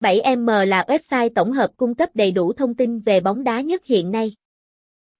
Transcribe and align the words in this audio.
7M 0.00 0.64
là 0.66 0.84
website 0.88 1.30
tổng 1.34 1.52
hợp 1.52 1.70
cung 1.76 1.94
cấp 1.94 2.10
đầy 2.14 2.32
đủ 2.32 2.52
thông 2.52 2.74
tin 2.74 3.00
về 3.00 3.20
bóng 3.20 3.44
đá 3.44 3.60
nhất 3.60 3.84
hiện 3.84 4.10
nay. 4.10 4.34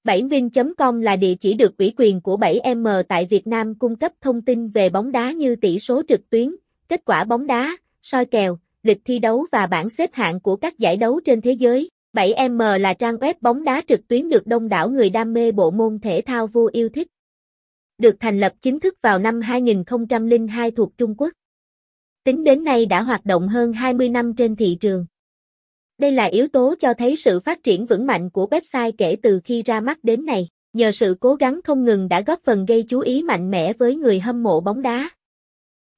7vin.com 0.05 1.01
là 1.01 1.17
địa 1.17 1.35
chỉ 1.41 1.55
được 1.55 1.77
ủy 1.77 1.93
quyền 1.97 2.21
của 2.21 2.37
7M 2.37 3.03
tại 3.03 3.27
Việt 3.31 3.47
Nam 3.47 3.75
cung 3.75 3.97
cấp 3.97 4.13
thông 4.21 4.43
tin 4.43 4.69
về 4.69 4.89
bóng 4.89 5.13
đá 5.13 5.33
như 5.33 5.57
tỷ 5.57 5.79
số 5.79 6.03
trực 6.09 6.31
tuyến, 6.31 6.57
kết 6.89 7.05
quả 7.05 7.25
bóng 7.25 7.47
đá, 7.47 7.77
soi 8.03 8.25
kèo, 8.25 8.59
lịch 8.83 9.01
thi 9.05 9.19
đấu 9.19 9.47
và 9.53 9.67
bảng 9.67 9.91
xếp 9.91 10.11
hạng 10.13 10.41
của 10.41 10.57
các 10.57 10.79
giải 10.79 10.97
đấu 10.97 11.21
trên 11.25 11.41
thế 11.41 11.53
giới. 11.53 11.91
7M 12.13 12.79
là 12.79 12.95
trang 12.95 13.17
web 13.17 13.35
bóng 13.41 13.65
đá 13.65 13.83
trực 13.89 14.09
tuyến 14.09 14.29
được 14.29 14.47
đông 14.47 14.69
đảo 14.69 14.91
người 14.91 15.11
đam 15.11 15.33
mê 15.33 15.53
bộ 15.53 15.71
môn 15.71 15.99
thể 15.99 16.23
thao 16.27 16.47
vua 16.47 16.71
yêu 16.73 16.89
thích. 16.89 17.09
Được 17.99 18.17
thành 18.21 18.41
lập 18.41 18.53
chính 18.63 18.81
thức 18.81 19.03
vào 19.03 19.19
năm 19.19 19.41
2002 19.41 20.71
thuộc 20.71 20.99
Trung 20.99 21.15
Quốc. 21.19 21.33
Tính 22.25 22.45
đến 22.45 22.65
nay 22.65 22.87
đã 22.87 23.03
hoạt 23.03 23.27
động 23.27 23.49
hơn 23.49 23.73
20 23.73 24.09
năm 24.09 24.35
trên 24.37 24.57
thị 24.57 24.77
trường. 24.81 25.07
Đây 25.99 26.13
là 26.13 26.25
yếu 26.25 26.49
tố 26.49 26.75
cho 26.81 26.95
thấy 26.95 27.17
sự 27.17 27.41
phát 27.41 27.63
triển 27.63 27.87
vững 27.87 28.07
mạnh 28.07 28.31
của 28.31 28.47
website 28.51 28.93
kể 28.99 29.17
từ 29.23 29.41
khi 29.45 29.63
ra 29.63 29.81
mắt 29.81 30.05
đến 30.05 30.27
nay. 30.27 30.49
Nhờ 30.73 30.93
sự 30.93 31.17
cố 31.21 31.35
gắng 31.35 31.61
không 31.65 31.85
ngừng 31.85 32.09
đã 32.09 32.21
góp 32.21 32.41
phần 32.45 32.67
gây 32.67 32.85
chú 32.89 33.01
ý 33.01 33.23
mạnh 33.23 33.51
mẽ 33.51 33.73
với 33.73 33.95
người 33.97 34.21
hâm 34.21 34.43
mộ 34.43 34.61
bóng 34.61 34.83
đá. 34.83 35.11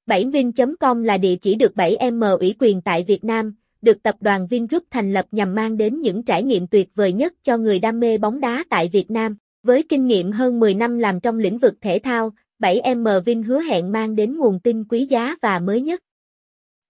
7vin.com 0.07 1.03
là 1.03 1.19
địa 1.19 1.37
chỉ 1.37 1.55
được 1.55 1.73
7M 1.75 2.39
ủy 2.39 2.55
quyền 2.59 2.83
tại 2.83 3.05
Việt 3.05 3.25
Nam, 3.25 3.55
được 3.83 4.03
tập 4.03 4.15
đoàn 4.20 4.47
Vingroup 4.47 4.83
thành 4.91 5.12
lập 5.12 5.27
nhằm 5.31 5.55
mang 5.55 5.77
đến 5.77 6.01
những 6.01 6.23
trải 6.23 6.43
nghiệm 6.43 6.67
tuyệt 6.67 6.89
vời 6.95 7.12
nhất 7.12 7.34
cho 7.43 7.59
người 7.59 7.79
đam 7.79 8.01
mê 8.01 8.19
bóng 8.19 8.41
đá 8.41 8.65
tại 8.70 8.89
Việt 8.93 9.11
Nam. 9.11 9.37
Với 9.62 9.83
kinh 9.89 10.07
nghiệm 10.07 10.33
hơn 10.33 10.61
10 10.61 10.75
năm 10.75 10.98
làm 10.98 11.20
trong 11.20 11.39
lĩnh 11.39 11.59
vực 11.59 11.75
thể 11.81 11.98
thao, 11.98 12.31
7M 12.59 13.20
Vin 13.20 13.43
hứa 13.43 13.61
hẹn 13.61 13.93
mang 13.93 14.17
đến 14.17 14.37
nguồn 14.37 14.61
tin 14.61 14.84
quý 14.84 15.07
giá 15.07 15.37
và 15.43 15.59
mới 15.59 15.81
nhất. 15.81 16.01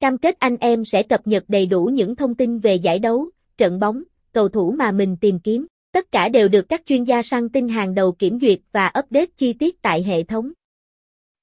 Cam 0.02 0.18
kết 0.18 0.38
anh 0.38 0.56
em 0.60 0.84
sẽ 0.84 1.02
cập 1.02 1.26
nhật 1.26 1.44
đầy 1.48 1.66
đủ 1.66 1.84
những 1.84 2.16
thông 2.16 2.34
tin 2.34 2.58
về 2.58 2.74
giải 2.74 2.98
đấu, 2.98 3.30
trận 3.58 3.80
bóng, 3.80 4.02
cầu 4.32 4.48
thủ 4.48 4.70
mà 4.70 4.92
mình 4.92 5.16
tìm 5.20 5.38
kiếm. 5.38 5.66
Tất 5.92 6.12
cả 6.12 6.28
đều 6.28 6.48
được 6.48 6.68
các 6.68 6.82
chuyên 6.86 7.04
gia 7.04 7.22
săn 7.22 7.48
tin 7.48 7.68
hàng 7.68 7.94
đầu 7.94 8.12
kiểm 8.12 8.38
duyệt 8.40 8.58
và 8.72 8.92
update 8.98 9.26
chi 9.36 9.52
tiết 9.52 9.82
tại 9.82 10.02
hệ 10.02 10.22
thống. 10.22 10.52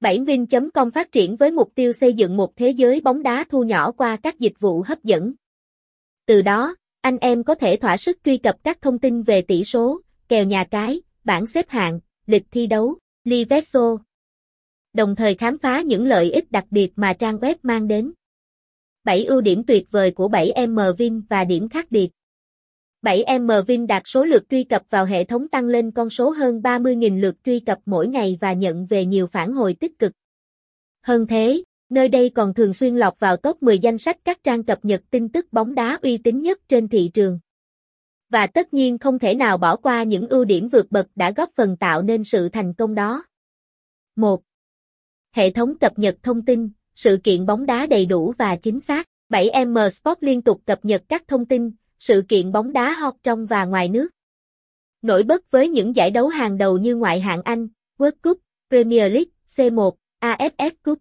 7vin.com 0.02 0.92
phát 0.92 1.12
triển 1.12 1.36
với 1.36 1.52
mục 1.52 1.72
tiêu 1.76 1.94
xây 1.94 2.14
dựng 2.14 2.38
một 2.38 2.56
thế 2.56 2.70
giới 2.70 3.02
bóng 3.02 3.24
đá 3.24 3.46
thu 3.50 3.64
nhỏ 3.64 3.92
qua 3.92 4.16
các 4.16 4.40
dịch 4.40 4.60
vụ 4.60 4.82
hấp 4.82 5.04
dẫn. 5.04 5.34
Từ 6.26 6.42
đó, 6.42 6.76
anh 7.02 7.18
em 7.18 7.44
có 7.44 7.56
thể 7.56 7.76
thỏa 7.76 7.98
sức 7.98 8.18
truy 8.26 8.38
cập 8.38 8.56
các 8.64 8.82
thông 8.82 9.00
tin 9.00 9.22
về 9.22 9.42
tỷ 9.42 9.64
số, 9.64 10.02
kèo 10.28 10.46
nhà 10.46 10.64
cái, 10.64 11.02
bảng 11.24 11.46
xếp 11.46 11.70
hạng, 11.70 12.00
lịch 12.26 12.46
thi 12.52 12.68
đấu, 12.68 12.96
Liveso. 13.24 13.98
Đồng 14.94 15.16
thời 15.16 15.36
khám 15.36 15.58
phá 15.58 15.82
những 15.82 16.08
lợi 16.08 16.32
ích 16.32 16.52
đặc 16.52 16.66
biệt 16.72 16.92
mà 16.96 17.14
trang 17.14 17.38
web 17.38 17.56
mang 17.64 17.88
đến. 17.88 18.12
7 19.04 19.26
ưu 19.26 19.42
điểm 19.42 19.64
tuyệt 19.64 19.92
vời 19.92 20.12
của 20.12 20.28
7M 20.30 20.94
Vin 20.94 21.22
và 21.30 21.44
điểm 21.44 21.70
khác 21.70 21.92
biệt. 21.92 22.10
7M 23.02 23.64
Vin 23.64 23.88
đạt 23.88 24.02
số 24.06 24.26
lượt 24.26 24.44
truy 24.50 24.64
cập 24.64 24.82
vào 24.90 25.06
hệ 25.06 25.24
thống 25.24 25.48
tăng 25.48 25.66
lên 25.66 25.92
con 25.92 26.10
số 26.10 26.30
hơn 26.30 26.62
30.000 26.62 27.20
lượt 27.20 27.36
truy 27.44 27.60
cập 27.60 27.80
mỗi 27.86 28.08
ngày 28.08 28.38
và 28.42 28.54
nhận 28.54 28.86
về 28.86 29.06
nhiều 29.06 29.28
phản 29.28 29.54
hồi 29.54 29.74
tích 29.74 30.00
cực. 30.00 30.12
Hơn 31.02 31.28
thế, 31.28 31.64
nơi 31.90 32.08
đây 32.08 32.30
còn 32.30 32.54
thường 32.54 32.74
xuyên 32.74 32.96
lọt 32.96 33.20
vào 33.20 33.38
top 33.38 33.64
10 33.64 33.80
danh 33.80 33.98
sách 33.98 34.18
các 34.24 34.44
trang 34.44 34.64
cập 34.64 34.86
nhật 34.86 35.02
tin 35.10 35.30
tức 35.30 35.54
bóng 35.54 35.76
đá 35.76 35.98
uy 36.02 36.18
tín 36.18 36.42
nhất 36.42 36.60
trên 36.68 36.88
thị 36.88 37.12
trường. 37.14 37.40
Và 38.30 38.48
tất 38.48 38.74
nhiên 38.74 38.98
không 38.98 39.20
thể 39.20 39.36
nào 39.36 39.58
bỏ 39.58 39.76
qua 39.76 40.04
những 40.04 40.28
ưu 40.28 40.46
điểm 40.46 40.70
vượt 40.70 40.92
bậc 40.92 41.08
đã 41.16 41.32
góp 41.32 41.50
phần 41.56 41.78
tạo 41.78 42.02
nên 42.02 42.24
sự 42.24 42.50
thành 42.50 42.74
công 42.74 42.96
đó. 42.96 43.24
1. 44.16 44.42
Hệ 45.32 45.52
thống 45.52 45.78
cập 45.78 46.00
nhật 46.00 46.16
thông 46.24 46.46
tin, 46.46 46.70
sự 47.00 47.18
kiện 47.24 47.46
bóng 47.46 47.66
đá 47.66 47.86
đầy 47.86 48.06
đủ 48.06 48.34
và 48.38 48.56
chính 48.56 48.80
xác. 48.80 49.08
7M 49.30 49.90
Sport 49.90 50.18
liên 50.22 50.42
tục 50.42 50.62
cập 50.66 50.86
nhật 50.86 51.04
các 51.10 51.24
thông 51.28 51.46
tin, 51.46 51.72
sự 52.00 52.24
kiện 52.28 52.52
bóng 52.52 52.74
đá 52.74 52.94
hot 52.94 53.14
trong 53.24 53.46
và 53.46 53.66
ngoài 53.66 53.90
nước. 53.90 54.08
Nổi 55.02 55.24
bật 55.24 55.52
với 55.52 55.70
những 55.70 55.96
giải 55.96 56.12
đấu 56.12 56.28
hàng 56.28 56.58
đầu 56.58 56.78
như 56.78 56.96
ngoại 56.96 57.20
hạng 57.20 57.42
Anh, 57.42 57.68
World 58.00 58.12
Cup, 58.24 58.40
Premier 58.70 59.14
League, 59.14 59.32
C1, 59.48 59.92
AFF 60.22 60.72
Cup. 60.84 61.00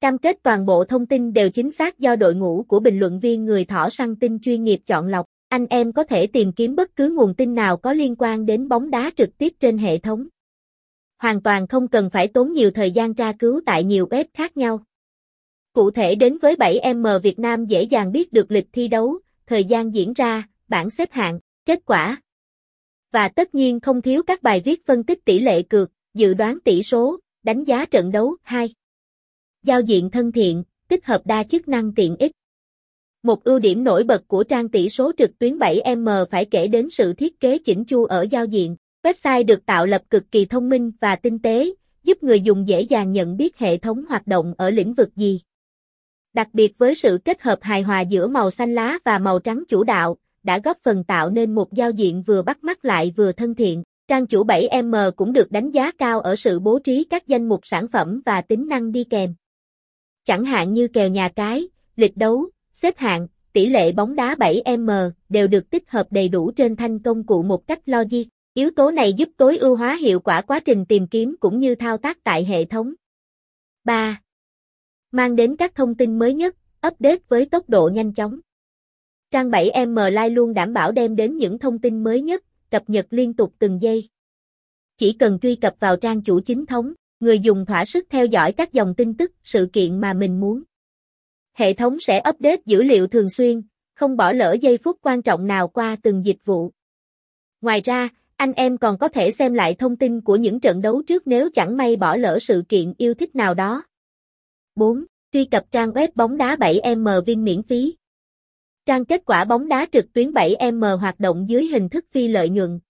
Cam 0.00 0.18
kết 0.18 0.38
toàn 0.42 0.66
bộ 0.66 0.84
thông 0.84 1.06
tin 1.06 1.32
đều 1.32 1.50
chính 1.50 1.70
xác 1.70 1.98
do 1.98 2.16
đội 2.16 2.34
ngũ 2.34 2.64
của 2.68 2.80
bình 2.80 2.98
luận 2.98 3.18
viên 3.20 3.44
người 3.44 3.64
thỏ 3.64 3.88
săn 3.90 4.16
tin 4.16 4.38
chuyên 4.40 4.64
nghiệp 4.64 4.80
chọn 4.86 5.08
lọc. 5.08 5.26
Anh 5.48 5.66
em 5.66 5.92
có 5.92 6.04
thể 6.04 6.26
tìm 6.26 6.52
kiếm 6.52 6.76
bất 6.76 6.96
cứ 6.96 7.10
nguồn 7.10 7.34
tin 7.34 7.54
nào 7.54 7.76
có 7.76 7.92
liên 7.92 8.16
quan 8.18 8.46
đến 8.46 8.68
bóng 8.68 8.90
đá 8.90 9.10
trực 9.16 9.38
tiếp 9.38 9.52
trên 9.60 9.78
hệ 9.78 9.98
thống. 9.98 10.26
Hoàn 11.18 11.42
toàn 11.42 11.66
không 11.66 11.88
cần 11.88 12.10
phải 12.10 12.28
tốn 12.28 12.52
nhiều 12.52 12.70
thời 12.70 12.90
gian 12.90 13.14
tra 13.14 13.32
cứu 13.32 13.60
tại 13.66 13.84
nhiều 13.84 14.06
web 14.06 14.24
khác 14.34 14.56
nhau. 14.56 14.80
Cụ 15.78 15.90
thể 15.90 16.14
đến 16.14 16.38
với 16.38 16.54
7M 16.54 17.18
Việt 17.18 17.38
Nam 17.38 17.66
dễ 17.66 17.82
dàng 17.82 18.12
biết 18.12 18.32
được 18.32 18.50
lịch 18.50 18.66
thi 18.72 18.88
đấu, 18.88 19.18
thời 19.46 19.64
gian 19.64 19.94
diễn 19.94 20.12
ra, 20.12 20.48
bảng 20.68 20.90
xếp 20.90 21.12
hạng, 21.12 21.40
kết 21.66 21.80
quả. 21.86 22.22
Và 23.12 23.28
tất 23.28 23.54
nhiên 23.54 23.80
không 23.80 24.02
thiếu 24.02 24.22
các 24.26 24.42
bài 24.42 24.62
viết 24.64 24.86
phân 24.86 25.04
tích 25.04 25.24
tỷ 25.24 25.38
lệ 25.38 25.62
cược, 25.62 25.90
dự 26.14 26.34
đoán 26.34 26.60
tỷ 26.60 26.82
số, 26.82 27.18
đánh 27.42 27.64
giá 27.64 27.84
trận 27.84 28.12
đấu. 28.12 28.36
2. 28.42 28.74
Giao 29.62 29.80
diện 29.80 30.10
thân 30.10 30.32
thiện, 30.32 30.62
tích 30.88 31.06
hợp 31.06 31.22
đa 31.26 31.42
chức 31.42 31.68
năng 31.68 31.94
tiện 31.94 32.16
ích. 32.16 32.32
Một 33.22 33.44
ưu 33.44 33.58
điểm 33.58 33.84
nổi 33.84 34.04
bật 34.04 34.28
của 34.28 34.44
trang 34.44 34.68
tỷ 34.68 34.88
số 34.88 35.12
trực 35.18 35.38
tuyến 35.38 35.58
7M 35.58 36.26
phải 36.26 36.44
kể 36.44 36.68
đến 36.68 36.90
sự 36.90 37.12
thiết 37.12 37.40
kế 37.40 37.58
chỉnh 37.58 37.84
chu 37.84 38.04
ở 38.04 38.26
giao 38.30 38.44
diện. 38.44 38.76
Website 39.02 39.44
được 39.44 39.66
tạo 39.66 39.86
lập 39.86 40.02
cực 40.10 40.30
kỳ 40.30 40.44
thông 40.44 40.68
minh 40.68 40.92
và 41.00 41.16
tinh 41.16 41.38
tế, 41.38 41.70
giúp 42.04 42.22
người 42.22 42.40
dùng 42.40 42.68
dễ 42.68 42.80
dàng 42.80 43.12
nhận 43.12 43.36
biết 43.36 43.58
hệ 43.58 43.76
thống 43.76 44.04
hoạt 44.08 44.26
động 44.26 44.54
ở 44.58 44.70
lĩnh 44.70 44.94
vực 44.94 45.16
gì. 45.16 45.40
Đặc 46.38 46.48
biệt 46.52 46.78
với 46.78 46.94
sự 46.94 47.18
kết 47.24 47.42
hợp 47.42 47.58
hài 47.62 47.82
hòa 47.82 48.00
giữa 48.00 48.26
màu 48.26 48.50
xanh 48.50 48.74
lá 48.74 48.98
và 49.04 49.18
màu 49.18 49.38
trắng 49.38 49.62
chủ 49.68 49.84
đạo, 49.84 50.16
đã 50.42 50.58
góp 50.58 50.78
phần 50.80 51.04
tạo 51.04 51.30
nên 51.30 51.54
một 51.54 51.72
giao 51.72 51.90
diện 51.90 52.22
vừa 52.22 52.42
bắt 52.42 52.64
mắt 52.64 52.84
lại 52.84 53.12
vừa 53.16 53.32
thân 53.32 53.54
thiện. 53.54 53.82
Trang 54.08 54.26
chủ 54.26 54.44
7M 54.44 55.10
cũng 55.10 55.32
được 55.32 55.52
đánh 55.52 55.70
giá 55.70 55.92
cao 55.92 56.20
ở 56.20 56.36
sự 56.36 56.60
bố 56.60 56.78
trí 56.78 57.04
các 57.04 57.26
danh 57.26 57.48
mục 57.48 57.66
sản 57.66 57.88
phẩm 57.88 58.20
và 58.26 58.40
tính 58.40 58.68
năng 58.68 58.92
đi 58.92 59.04
kèm. 59.04 59.34
Chẳng 60.24 60.44
hạn 60.44 60.74
như 60.74 60.88
kèo 60.88 61.08
nhà 61.08 61.28
cái, 61.28 61.68
lịch 61.96 62.16
đấu, 62.16 62.50
xếp 62.72 62.98
hạng, 62.98 63.28
tỷ 63.52 63.66
lệ 63.66 63.92
bóng 63.92 64.16
đá 64.16 64.34
7M 64.34 65.10
đều 65.28 65.46
được 65.46 65.70
tích 65.70 65.90
hợp 65.90 66.06
đầy 66.10 66.28
đủ 66.28 66.50
trên 66.50 66.76
thanh 66.76 66.98
công 66.98 67.26
cụ 67.26 67.42
một 67.42 67.66
cách 67.66 67.80
logic. 67.86 68.24
Yếu 68.54 68.70
tố 68.76 68.90
này 68.90 69.12
giúp 69.12 69.28
tối 69.36 69.56
ưu 69.56 69.76
hóa 69.76 69.96
hiệu 70.00 70.20
quả 70.20 70.40
quá 70.40 70.60
trình 70.60 70.84
tìm 70.86 71.06
kiếm 71.06 71.36
cũng 71.40 71.58
như 71.58 71.74
thao 71.74 71.96
tác 71.96 72.24
tại 72.24 72.44
hệ 72.44 72.64
thống. 72.64 72.94
3 73.84 74.20
mang 75.12 75.36
đến 75.36 75.56
các 75.56 75.74
thông 75.74 75.94
tin 75.94 76.18
mới 76.18 76.34
nhất, 76.34 76.56
update 76.86 77.18
với 77.28 77.46
tốc 77.46 77.68
độ 77.68 77.90
nhanh 77.94 78.12
chóng. 78.12 78.40
Trang 79.30 79.50
7M 79.50 80.10
Live 80.10 80.28
luôn 80.28 80.54
đảm 80.54 80.72
bảo 80.72 80.92
đem 80.92 81.16
đến 81.16 81.32
những 81.38 81.58
thông 81.58 81.78
tin 81.78 82.04
mới 82.04 82.20
nhất, 82.20 82.44
cập 82.70 82.82
nhật 82.86 83.06
liên 83.10 83.34
tục 83.34 83.54
từng 83.58 83.82
giây. 83.82 84.08
Chỉ 84.98 85.12
cần 85.12 85.38
truy 85.42 85.56
cập 85.56 85.74
vào 85.80 85.96
trang 85.96 86.22
chủ 86.22 86.40
chính 86.40 86.66
thống, 86.66 86.92
người 87.20 87.38
dùng 87.40 87.66
thỏa 87.66 87.84
sức 87.84 88.06
theo 88.10 88.26
dõi 88.26 88.52
các 88.52 88.72
dòng 88.72 88.94
tin 88.94 89.16
tức, 89.16 89.32
sự 89.42 89.68
kiện 89.72 90.00
mà 90.00 90.12
mình 90.12 90.40
muốn. 90.40 90.62
Hệ 91.54 91.72
thống 91.72 91.96
sẽ 92.00 92.22
update 92.28 92.62
dữ 92.66 92.82
liệu 92.82 93.06
thường 93.06 93.30
xuyên, 93.30 93.62
không 93.94 94.16
bỏ 94.16 94.32
lỡ 94.32 94.56
giây 94.60 94.78
phút 94.78 94.96
quan 95.02 95.22
trọng 95.22 95.46
nào 95.46 95.68
qua 95.68 95.96
từng 96.02 96.26
dịch 96.26 96.44
vụ. 96.44 96.70
Ngoài 97.60 97.80
ra, 97.80 98.08
anh 98.36 98.52
em 98.52 98.78
còn 98.78 98.98
có 98.98 99.08
thể 99.08 99.30
xem 99.30 99.54
lại 99.54 99.74
thông 99.74 99.96
tin 99.96 100.20
của 100.20 100.36
những 100.36 100.60
trận 100.60 100.80
đấu 100.80 101.02
trước 101.02 101.26
nếu 101.26 101.50
chẳng 101.54 101.76
may 101.76 101.96
bỏ 101.96 102.16
lỡ 102.16 102.38
sự 102.40 102.62
kiện 102.68 102.94
yêu 102.98 103.14
thích 103.14 103.36
nào 103.36 103.54
đó. 103.54 103.82
4. 104.78 105.04
Truy 105.32 105.44
cập 105.44 105.64
trang 105.70 105.90
web 105.90 106.08
bóng 106.14 106.36
đá 106.36 106.56
7M 106.56 107.22
viên 107.22 107.44
miễn 107.44 107.62
phí. 107.62 107.96
Trang 108.86 109.04
kết 109.04 109.22
quả 109.26 109.44
bóng 109.44 109.68
đá 109.68 109.86
trực 109.92 110.12
tuyến 110.12 110.30
7M 110.30 110.96
hoạt 110.96 111.20
động 111.20 111.48
dưới 111.48 111.66
hình 111.66 111.88
thức 111.88 112.04
phi 112.10 112.28
lợi 112.28 112.48
nhuận. 112.48 112.80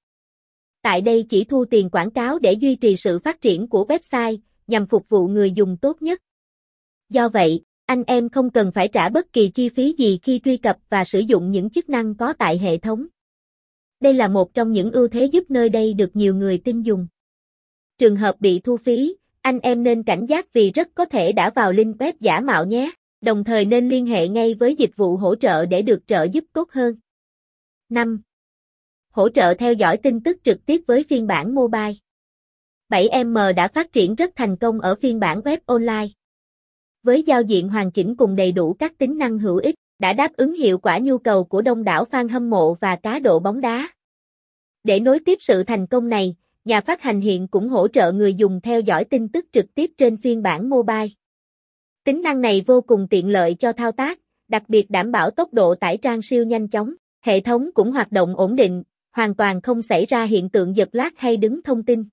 Tại 0.83 1.01
đây 1.01 1.27
chỉ 1.29 1.45
thu 1.45 1.65
tiền 1.65 1.91
quảng 1.91 2.11
cáo 2.11 2.39
để 2.39 2.53
duy 2.53 2.77
trì 2.77 2.97
sự 2.97 3.19
phát 3.19 3.41
triển 3.41 3.69
của 3.69 3.87
website, 3.89 4.39
nhằm 4.67 4.87
phục 4.87 5.09
vụ 5.09 5.29
người 5.29 5.53
dùng 5.53 5.77
tốt 5.77 6.03
nhất. 6.03 6.23
Do 7.11 7.29
vậy, 7.29 7.63
anh 7.87 8.05
em 8.07 8.29
không 8.29 8.51
cần 8.51 8.73
phải 8.73 8.89
trả 8.89 9.09
bất 9.09 9.33
kỳ 9.33 9.49
chi 9.49 9.69
phí 9.69 9.95
gì 9.99 10.19
khi 10.23 10.41
truy 10.45 10.57
cập 10.57 10.77
và 10.89 11.05
sử 11.05 11.19
dụng 11.19 11.51
những 11.51 11.71
chức 11.71 11.89
năng 11.89 12.15
có 12.15 12.33
tại 12.33 12.59
hệ 12.59 12.79
thống. 12.79 13.07
Đây 14.01 14.15
là 14.15 14.29
một 14.29 14.55
trong 14.55 14.73
những 14.73 14.93
ưu 14.93 15.09
thế 15.09 15.25
giúp 15.25 15.51
nơi 15.51 15.69
đây 15.69 15.95
được 15.95 16.11
nhiều 16.15 16.35
người 16.35 16.59
tin 16.65 16.83
dùng. 16.83 17.07
Trường 17.99 18.17
hợp 18.17 18.35
bị 18.41 18.61
thu 18.61 18.77
phí, 18.77 19.17
anh 19.43 19.61
em 19.61 19.83
nên 19.83 20.03
cảnh 20.03 20.27
giác 20.27 20.53
vì 20.53 20.71
rất 20.71 20.89
có 20.95 21.05
thể 21.05 21.33
đã 21.33 21.51
vào 21.51 21.73
link 21.73 21.97
web 21.97 22.13
giả 22.21 22.41
mạo 22.41 22.67
nhé, 22.67 22.91
đồng 23.21 23.45
thời 23.45 23.65
nên 23.65 23.89
liên 23.89 24.07
hệ 24.07 24.29
ngay 24.29 24.55
với 24.55 24.75
dịch 24.75 24.97
vụ 24.97 25.17
hỗ 25.17 25.35
trợ 25.35 25.67
để 25.67 25.83
được 25.83 26.01
trợ 26.07 26.23
giúp 26.23 26.45
tốt 26.53 26.71
hơn. 26.73 26.97
5. 27.89 28.21
Hỗ 29.11 29.29
trợ 29.29 29.55
theo 29.55 29.73
dõi 29.73 29.97
tin 29.97 30.23
tức 30.23 30.37
trực 30.45 30.67
tiếp 30.67 30.83
với 30.87 31.03
phiên 31.03 31.27
bản 31.27 31.55
mobile. 31.55 31.95
7M 32.89 33.55
đã 33.55 33.69
phát 33.69 33.93
triển 33.93 34.15
rất 34.15 34.31
thành 34.37 34.57
công 34.57 34.81
ở 34.81 34.95
phiên 34.95 35.21
bản 35.21 35.41
web 35.41 35.59
online. 35.67 36.07
Với 37.03 37.23
giao 37.23 37.43
diện 37.43 37.69
hoàn 37.69 37.91
chỉnh 37.91 38.17
cùng 38.17 38.37
đầy 38.37 38.53
đủ 38.53 38.77
các 38.79 38.99
tính 38.99 39.19
năng 39.19 39.39
hữu 39.39 39.57
ích, 39.57 39.75
đã 39.99 40.13
đáp 40.13 40.33
ứng 40.37 40.55
hiệu 40.55 40.79
quả 40.79 40.99
nhu 40.99 41.19
cầu 41.19 41.45
của 41.45 41.63
đông 41.63 41.85
đảo 41.85 42.05
fan 42.05 42.29
hâm 42.29 42.51
mộ 42.51 42.75
và 42.75 42.97
cá 42.97 43.19
độ 43.19 43.39
bóng 43.39 43.61
đá. 43.61 43.89
Để 44.85 45.01
nối 45.01 45.21
tiếp 45.25 45.39
sự 45.41 45.63
thành 45.63 45.87
công 45.87 46.09
này, 46.09 46.37
nhà 46.69 46.81
phát 46.81 47.03
hành 47.03 47.21
hiện 47.21 47.49
cũng 47.49 47.69
hỗ 47.69 47.89
trợ 47.89 48.13
người 48.13 48.35
dùng 48.35 48.61
theo 48.61 48.81
dõi 48.81 49.05
tin 49.05 49.29
tức 49.29 49.47
trực 49.53 49.75
tiếp 49.75 49.91
trên 49.99 50.17
phiên 50.17 50.43
bản 50.43 50.71
mobile. 50.71 51.09
Tính 52.05 52.23
năng 52.23 52.41
này 52.41 52.63
vô 52.67 52.81
cùng 52.81 53.07
tiện 53.11 53.29
lợi 53.29 53.55
cho 53.55 53.73
thao 53.73 53.93
tác, 53.93 54.21
đặc 54.49 54.63
biệt 54.69 54.91
đảm 54.91 55.13
bảo 55.13 55.31
tốc 55.31 55.55
độ 55.55 55.75
tải 55.75 55.97
trang 55.97 56.23
siêu 56.23 56.45
nhanh 56.45 56.69
chóng. 56.69 56.95
Hệ 57.21 57.41
thống 57.41 57.71
cũng 57.75 57.93
hoạt 57.93 58.13
động 58.13 58.37
ổn 58.37 58.57
định, 58.57 58.83
hoàn 59.11 59.35
toàn 59.35 59.61
không 59.61 59.83
xảy 59.83 60.07
ra 60.07 60.25
hiện 60.25 60.51
tượng 60.51 60.77
giật 60.77 60.89
lag 60.93 61.13
hay 61.17 61.37
đứng 61.37 61.63
thông 61.63 61.83
tin. 61.83 62.05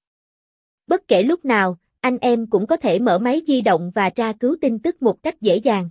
Bất 0.88 1.08
kể 1.08 1.24
lúc 1.24 1.46
nào, 1.46 1.78
anh 2.00 2.18
em 2.22 2.48
cũng 2.48 2.68
có 2.68 2.78
thể 2.78 3.00
mở 3.00 3.20
máy 3.20 3.42
di 3.48 3.62
động 3.62 3.92
và 3.96 4.10
tra 4.10 4.34
cứu 4.34 4.56
tin 4.62 4.80
tức 4.80 5.02
một 5.02 5.24
cách 5.24 5.42
dễ 5.42 5.58
dàng. 5.58 5.90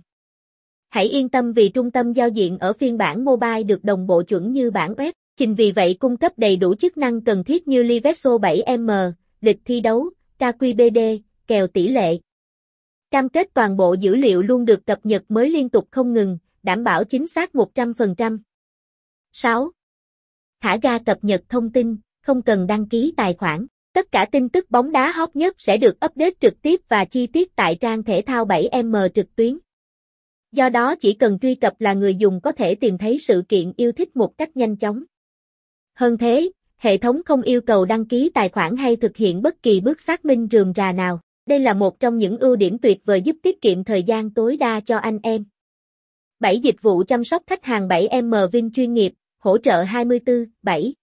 Hãy 0.89 1.05
yên 1.05 1.29
tâm 1.29 1.53
vì 1.53 1.69
trung 1.69 1.91
tâm 1.91 2.13
giao 2.13 2.29
diện 2.29 2.57
ở 2.57 2.73
phiên 2.73 2.97
bản 2.97 3.25
mobile 3.25 3.63
được 3.63 3.83
đồng 3.83 4.07
bộ 4.07 4.23
chuẩn 4.23 4.51
như 4.51 4.71
bản 4.71 4.93
web, 4.93 5.13
trình 5.37 5.55
vì 5.55 5.71
vậy 5.71 5.97
cung 5.99 6.17
cấp 6.17 6.31
đầy 6.37 6.55
đủ 6.57 6.75
chức 6.75 6.97
năng 6.97 7.21
cần 7.21 7.43
thiết 7.43 7.67
như 7.67 7.83
Liveso 7.83 8.29
7M, 8.29 9.11
lịch 9.41 9.59
thi 9.65 9.81
đấu, 9.81 10.09
KQBD, 10.39 11.19
kèo 11.47 11.67
tỷ 11.67 11.87
lệ. 11.87 12.19
Cam 13.11 13.29
kết 13.29 13.47
toàn 13.53 13.77
bộ 13.77 13.93
dữ 13.93 14.15
liệu 14.15 14.41
luôn 14.41 14.65
được 14.65 14.85
cập 14.85 14.99
nhật 15.05 15.23
mới 15.29 15.49
liên 15.49 15.69
tục 15.69 15.87
không 15.91 16.13
ngừng, 16.13 16.37
đảm 16.63 16.83
bảo 16.83 17.03
chính 17.03 17.27
xác 17.27 17.55
100%. 17.55 18.39
6. 19.31 19.71
Thả 20.61 20.77
ga 20.83 20.99
cập 20.99 21.17
nhật 21.21 21.43
thông 21.49 21.71
tin, 21.71 21.97
không 22.21 22.41
cần 22.41 22.67
đăng 22.67 22.89
ký 22.89 23.13
tài 23.17 23.33
khoản. 23.33 23.67
Tất 23.93 24.11
cả 24.11 24.25
tin 24.31 24.49
tức 24.49 24.71
bóng 24.71 24.91
đá 24.91 25.11
hot 25.11 25.35
nhất 25.35 25.55
sẽ 25.57 25.77
được 25.77 26.05
update 26.05 26.33
trực 26.41 26.61
tiếp 26.61 26.81
và 26.89 27.05
chi 27.05 27.27
tiết 27.27 27.55
tại 27.55 27.75
trang 27.75 28.03
thể 28.03 28.21
thao 28.25 28.45
7M 28.45 29.09
trực 29.09 29.35
tuyến. 29.35 29.57
Do 30.51 30.69
đó 30.69 30.95
chỉ 30.95 31.13
cần 31.13 31.39
truy 31.39 31.55
cập 31.55 31.81
là 31.81 31.93
người 31.93 32.15
dùng 32.15 32.41
có 32.41 32.51
thể 32.51 32.75
tìm 32.75 32.97
thấy 32.97 33.19
sự 33.19 33.43
kiện 33.49 33.73
yêu 33.77 33.91
thích 33.91 34.15
một 34.15 34.37
cách 34.37 34.57
nhanh 34.57 34.77
chóng. 34.77 35.03
Hơn 35.95 36.17
thế, 36.17 36.51
hệ 36.77 36.97
thống 36.97 37.21
không 37.25 37.41
yêu 37.41 37.61
cầu 37.61 37.85
đăng 37.85 38.05
ký 38.05 38.31
tài 38.33 38.49
khoản 38.49 38.77
hay 38.77 38.95
thực 38.95 39.17
hiện 39.17 39.41
bất 39.41 39.63
kỳ 39.63 39.81
bước 39.81 40.01
xác 40.01 40.25
minh 40.25 40.47
rườm 40.51 40.73
rà 40.73 40.91
nào. 40.91 41.19
Đây 41.45 41.59
là 41.59 41.73
một 41.73 41.99
trong 41.99 42.17
những 42.17 42.37
ưu 42.37 42.55
điểm 42.55 42.77
tuyệt 42.77 43.05
vời 43.05 43.21
giúp 43.21 43.35
tiết 43.43 43.61
kiệm 43.61 43.83
thời 43.83 44.03
gian 44.03 44.29
tối 44.29 44.57
đa 44.57 44.79
cho 44.79 44.97
anh 44.97 45.19
em. 45.23 45.45
7 46.39 46.59
dịch 46.59 46.81
vụ 46.81 47.03
chăm 47.07 47.23
sóc 47.23 47.43
khách 47.47 47.65
hàng 47.65 47.87
7M 47.87 48.47
Vin 48.47 48.71
chuyên 48.71 48.93
nghiệp, 48.93 49.13
hỗ 49.39 49.57
trợ 49.57 49.83
24/7. 49.83 50.93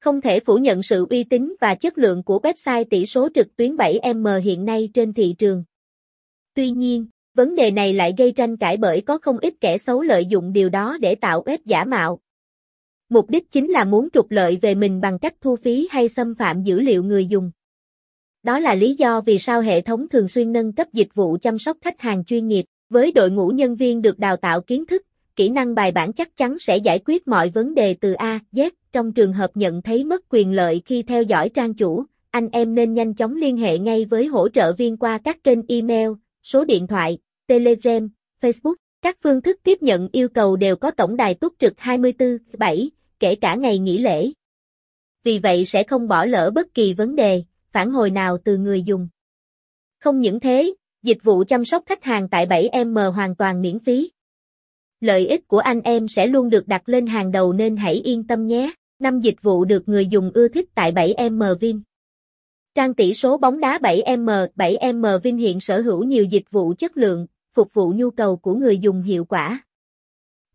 Không 0.00 0.20
thể 0.20 0.40
phủ 0.40 0.56
nhận 0.56 0.82
sự 0.82 1.06
uy 1.10 1.24
tín 1.24 1.54
và 1.60 1.74
chất 1.74 1.98
lượng 1.98 2.22
của 2.22 2.40
website 2.42 2.84
tỷ 2.84 3.06
số 3.06 3.28
trực 3.34 3.56
tuyến 3.56 3.76
7M 3.76 4.38
hiện 4.40 4.64
nay 4.64 4.90
trên 4.94 5.12
thị 5.12 5.34
trường. 5.38 5.64
Tuy 6.54 6.70
nhiên, 6.70 7.06
vấn 7.34 7.54
đề 7.54 7.70
này 7.70 7.92
lại 7.92 8.14
gây 8.18 8.32
tranh 8.32 8.56
cãi 8.56 8.76
bởi 8.76 9.00
có 9.00 9.18
không 9.18 9.38
ít 9.38 9.54
kẻ 9.60 9.78
xấu 9.78 10.02
lợi 10.02 10.26
dụng 10.26 10.52
điều 10.52 10.68
đó 10.68 10.98
để 11.00 11.14
tạo 11.14 11.42
web 11.42 11.58
giả 11.64 11.84
mạo. 11.84 12.18
Mục 13.12 13.30
đích 13.30 13.50
chính 13.50 13.70
là 13.70 13.84
muốn 13.84 14.08
trục 14.12 14.30
lợi 14.30 14.58
về 14.62 14.74
mình 14.74 15.00
bằng 15.00 15.18
cách 15.18 15.34
thu 15.40 15.56
phí 15.56 15.88
hay 15.90 16.08
xâm 16.08 16.34
phạm 16.34 16.62
dữ 16.62 16.80
liệu 16.80 17.02
người 17.04 17.26
dùng. 17.26 17.50
Đó 18.42 18.58
là 18.58 18.74
lý 18.74 18.94
do 18.94 19.20
vì 19.20 19.38
sao 19.38 19.60
hệ 19.60 19.80
thống 19.80 20.08
thường 20.08 20.28
xuyên 20.28 20.52
nâng 20.52 20.72
cấp 20.72 20.86
dịch 20.92 21.14
vụ 21.14 21.38
chăm 21.42 21.58
sóc 21.58 21.76
khách 21.80 22.00
hàng 22.00 22.24
chuyên 22.24 22.48
nghiệp, 22.48 22.64
với 22.90 23.12
đội 23.12 23.30
ngũ 23.30 23.48
nhân 23.48 23.76
viên 23.76 24.02
được 24.02 24.18
đào 24.18 24.36
tạo 24.36 24.60
kiến 24.60 24.86
thức, 24.86 25.02
kỹ 25.36 25.48
năng 25.48 25.74
bài 25.74 25.92
bản 25.92 26.12
chắc 26.12 26.36
chắn 26.36 26.58
sẽ 26.58 26.76
giải 26.76 26.98
quyết 27.04 27.28
mọi 27.28 27.48
vấn 27.48 27.74
đề 27.74 27.94
từ 27.94 28.12
A, 28.12 28.40
Z. 28.52 28.70
Trong 28.92 29.12
trường 29.12 29.32
hợp 29.32 29.50
nhận 29.54 29.82
thấy 29.82 30.04
mất 30.04 30.24
quyền 30.28 30.52
lợi 30.52 30.82
khi 30.84 31.02
theo 31.02 31.22
dõi 31.22 31.48
trang 31.48 31.74
chủ, 31.74 32.04
anh 32.30 32.48
em 32.52 32.74
nên 32.74 32.94
nhanh 32.94 33.14
chóng 33.14 33.36
liên 33.36 33.56
hệ 33.56 33.78
ngay 33.78 34.04
với 34.04 34.26
hỗ 34.26 34.48
trợ 34.48 34.72
viên 34.72 34.96
qua 34.96 35.18
các 35.18 35.44
kênh 35.44 35.58
email, 35.68 36.10
số 36.42 36.64
điện 36.64 36.86
thoại, 36.86 37.18
Telegram, 37.46 38.08
Facebook. 38.42 38.74
Các 39.02 39.16
phương 39.22 39.42
thức 39.42 39.60
tiếp 39.62 39.82
nhận 39.82 40.08
yêu 40.12 40.28
cầu 40.28 40.56
đều 40.56 40.76
có 40.76 40.90
tổng 40.90 41.16
đài 41.16 41.34
túc 41.34 41.54
trực 41.58 41.74
24/7, 41.78 42.88
kể 43.22 43.34
cả 43.34 43.54
ngày 43.54 43.78
nghỉ 43.78 43.98
lễ. 43.98 44.30
Vì 45.24 45.38
vậy 45.38 45.64
sẽ 45.64 45.82
không 45.82 46.08
bỏ 46.08 46.24
lỡ 46.24 46.50
bất 46.54 46.74
kỳ 46.74 46.94
vấn 46.94 47.16
đề, 47.16 47.42
phản 47.72 47.90
hồi 47.90 48.10
nào 48.10 48.38
từ 48.44 48.58
người 48.58 48.82
dùng. 48.82 49.08
Không 49.98 50.20
những 50.20 50.40
thế, 50.40 50.74
dịch 51.02 51.18
vụ 51.22 51.44
chăm 51.44 51.64
sóc 51.64 51.82
khách 51.86 52.04
hàng 52.04 52.28
tại 52.28 52.46
7M 52.46 53.10
hoàn 53.10 53.36
toàn 53.36 53.62
miễn 53.62 53.78
phí. 53.78 54.10
Lợi 55.00 55.26
ích 55.26 55.48
của 55.48 55.58
anh 55.58 55.80
em 55.80 56.08
sẽ 56.08 56.26
luôn 56.26 56.50
được 56.50 56.68
đặt 56.68 56.88
lên 56.88 57.06
hàng 57.06 57.32
đầu 57.32 57.52
nên 57.52 57.76
hãy 57.76 57.94
yên 57.94 58.26
tâm 58.26 58.46
nhé. 58.46 58.72
Năm 58.98 59.20
dịch 59.20 59.42
vụ 59.42 59.64
được 59.64 59.88
người 59.88 60.06
dùng 60.06 60.30
ưa 60.34 60.48
thích 60.48 60.68
tại 60.74 60.92
7M 60.92 61.54
Vin. 61.54 61.80
Trang 62.74 62.94
tỷ 62.94 63.14
số 63.14 63.36
bóng 63.36 63.60
đá 63.60 63.78
7M, 63.78 64.48
7M 64.56 65.18
Vin 65.18 65.36
hiện 65.36 65.60
sở 65.60 65.80
hữu 65.80 66.04
nhiều 66.04 66.24
dịch 66.24 66.50
vụ 66.50 66.74
chất 66.78 66.96
lượng, 66.96 67.26
phục 67.52 67.74
vụ 67.74 67.92
nhu 67.96 68.10
cầu 68.10 68.36
của 68.36 68.54
người 68.54 68.78
dùng 68.78 69.02
hiệu 69.02 69.24
quả. 69.24 69.64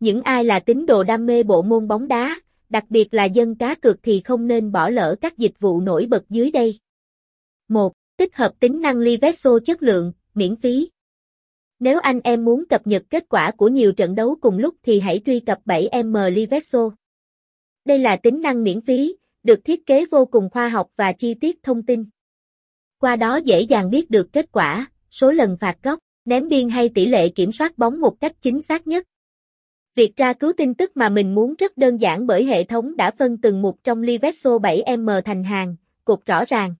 Những 0.00 0.22
ai 0.22 0.44
là 0.44 0.60
tín 0.60 0.86
đồ 0.86 1.02
đam 1.02 1.26
mê 1.26 1.42
bộ 1.42 1.62
môn 1.62 1.88
bóng 1.88 2.08
đá, 2.08 2.40
đặc 2.68 2.84
biệt 2.88 3.14
là 3.14 3.24
dân 3.24 3.54
cá 3.54 3.74
cược 3.74 4.02
thì 4.02 4.20
không 4.24 4.46
nên 4.46 4.72
bỏ 4.72 4.90
lỡ 4.90 5.16
các 5.20 5.38
dịch 5.38 5.60
vụ 5.60 5.80
nổi 5.80 6.06
bật 6.06 6.24
dưới 6.28 6.50
đây. 6.50 6.78
1. 7.68 7.92
Tích 8.16 8.36
hợp 8.36 8.52
tính 8.60 8.80
năng 8.80 8.98
Livesso 8.98 9.50
chất 9.64 9.82
lượng, 9.82 10.12
miễn 10.34 10.56
phí. 10.56 10.90
Nếu 11.80 11.98
anh 11.98 12.20
em 12.24 12.44
muốn 12.44 12.64
cập 12.68 12.86
nhật 12.86 13.02
kết 13.10 13.24
quả 13.28 13.50
của 13.50 13.68
nhiều 13.68 13.92
trận 13.92 14.14
đấu 14.14 14.36
cùng 14.40 14.58
lúc 14.58 14.74
thì 14.82 15.00
hãy 15.00 15.20
truy 15.26 15.40
cập 15.40 15.58
7M 15.66 16.30
Livesso. 16.30 16.90
Đây 17.84 17.98
là 17.98 18.16
tính 18.16 18.42
năng 18.42 18.64
miễn 18.64 18.80
phí, 18.80 19.16
được 19.42 19.64
thiết 19.64 19.86
kế 19.86 20.04
vô 20.10 20.24
cùng 20.24 20.50
khoa 20.50 20.68
học 20.68 20.88
và 20.96 21.12
chi 21.12 21.34
tiết 21.34 21.62
thông 21.62 21.82
tin. 21.82 22.04
Qua 23.00 23.16
đó 23.16 23.36
dễ 23.36 23.60
dàng 23.60 23.90
biết 23.90 24.10
được 24.10 24.32
kết 24.32 24.52
quả, 24.52 24.90
số 25.10 25.32
lần 25.32 25.56
phạt 25.60 25.76
góc, 25.82 25.98
ném 26.24 26.48
biên 26.48 26.68
hay 26.68 26.88
tỷ 26.88 27.06
lệ 27.06 27.28
kiểm 27.28 27.52
soát 27.52 27.78
bóng 27.78 28.00
một 28.00 28.20
cách 28.20 28.32
chính 28.40 28.62
xác 28.62 28.86
nhất. 28.86 29.06
Việc 29.98 30.16
tra 30.16 30.32
cứu 30.32 30.52
tin 30.56 30.74
tức 30.74 30.96
mà 30.96 31.08
mình 31.08 31.34
muốn 31.34 31.54
rất 31.58 31.76
đơn 31.76 31.96
giản 31.96 32.26
bởi 32.26 32.44
hệ 32.44 32.64
thống 32.64 32.96
đã 32.96 33.10
phân 33.10 33.36
từng 33.36 33.62
mục 33.62 33.78
trong 33.84 34.02
Liveso 34.02 34.50
7M 34.50 35.20
thành 35.20 35.44
hàng, 35.44 35.76
cục 36.04 36.26
rõ 36.26 36.44
ràng. 36.44 36.74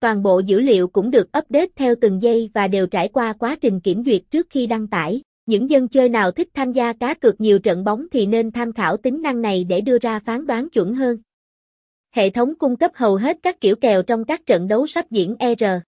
Toàn 0.00 0.22
bộ 0.22 0.38
dữ 0.38 0.60
liệu 0.60 0.88
cũng 0.88 1.10
được 1.10 1.38
update 1.38 1.66
theo 1.76 1.94
từng 2.00 2.22
giây 2.22 2.50
và 2.54 2.68
đều 2.68 2.86
trải 2.86 3.08
qua 3.08 3.32
quá 3.32 3.56
trình 3.60 3.80
kiểm 3.80 4.04
duyệt 4.04 4.22
trước 4.30 4.46
khi 4.50 4.66
đăng 4.66 4.88
tải. 4.88 5.22
Những 5.46 5.70
dân 5.70 5.88
chơi 5.88 6.08
nào 6.08 6.30
thích 6.30 6.48
tham 6.54 6.72
gia 6.72 6.92
cá 6.92 7.14
cược 7.14 7.40
nhiều 7.40 7.58
trận 7.58 7.84
bóng 7.84 8.06
thì 8.12 8.26
nên 8.26 8.50
tham 8.50 8.72
khảo 8.72 8.96
tính 8.96 9.22
năng 9.22 9.42
này 9.42 9.64
để 9.64 9.80
đưa 9.80 9.98
ra 9.98 10.18
phán 10.18 10.46
đoán 10.46 10.70
chuẩn 10.70 10.94
hơn. 10.94 11.18
Hệ 12.10 12.30
thống 12.30 12.54
cung 12.58 12.76
cấp 12.76 12.90
hầu 12.94 13.16
hết 13.16 13.38
các 13.42 13.60
kiểu 13.60 13.76
kèo 13.76 14.02
trong 14.02 14.24
các 14.24 14.46
trận 14.46 14.68
đấu 14.68 14.86
sắp 14.86 15.10
diễn 15.10 15.36
ER. 15.38 15.82